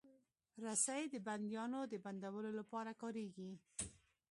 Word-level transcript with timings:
رسۍ 0.63 1.03
د 1.09 1.15
بندیانو 1.27 1.81
د 1.91 1.93
بندولو 2.05 2.49
لپاره 2.59 2.91
کارېږي. 3.01 3.51